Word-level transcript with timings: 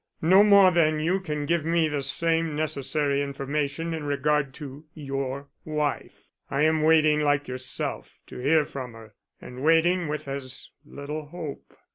"No 0.23 0.43
more 0.43 0.71
than 0.71 0.99
you 0.99 1.19
can 1.19 1.45
give 1.45 1.63
me 1.63 1.87
the 1.87 2.01
same 2.01 2.55
necessary 2.55 3.21
information 3.21 3.93
in 3.93 4.03
regard 4.03 4.51
to 4.55 4.85
your 4.95 5.47
wife. 5.63 6.23
I 6.49 6.63
am 6.63 6.81
waiting 6.81 7.19
like 7.19 7.47
yourself 7.47 8.17
to 8.25 8.39
hear 8.39 8.65
from 8.65 8.93
her 8.93 9.13
and 9.39 9.61
waiting 9.63 10.07
with 10.07 10.27
as 10.27 10.69
little 10.83 11.27
hope." 11.27 11.77